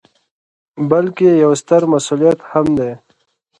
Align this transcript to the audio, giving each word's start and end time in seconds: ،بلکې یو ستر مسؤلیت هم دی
،بلکې 0.89 1.27
یو 1.43 1.51
ستر 1.61 1.81
مسؤلیت 1.93 2.39
هم 2.51 2.67
دی 2.77 2.91